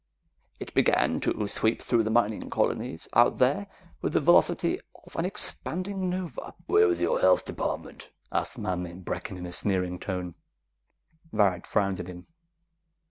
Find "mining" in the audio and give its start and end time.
2.09-2.49